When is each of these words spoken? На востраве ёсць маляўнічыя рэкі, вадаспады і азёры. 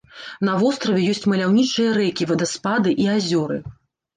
На 0.47 0.53
востраве 0.61 1.03
ёсць 1.11 1.27
маляўнічыя 1.33 1.91
рэкі, 1.99 2.29
вадаспады 2.33 2.99
і 3.07 3.11
азёры. 3.19 3.63